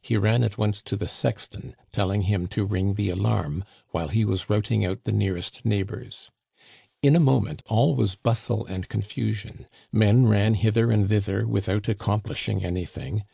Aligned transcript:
He 0.00 0.16
ran 0.16 0.44
at 0.44 0.56
once 0.56 0.80
to 0.82 0.94
the 0.96 1.08
sexton, 1.08 1.74
telling 1.90 2.22
him 2.22 2.46
to 2.46 2.64
ring 2.64 2.94
the 2.94 3.10
alarm 3.10 3.64
while 3.90 4.06
he 4.06 4.24
was 4.24 4.48
routing 4.48 4.84
out 4.84 5.02
the 5.02 5.10
nearest 5.10 5.64
neighbors. 5.66 6.30
In 7.02 7.16
a 7.16 7.18
moment, 7.18 7.64
all 7.66 7.96
was 7.96 8.14
bustle 8.14 8.64
and 8.66 8.88
confusion. 8.88 9.66
Men 9.90 10.26
ran 10.28 10.54
hither 10.54 10.92
and 10.92 11.08
thither 11.08 11.44
without 11.44 11.88
accomplishing 11.88 12.64
anything. 12.64 13.24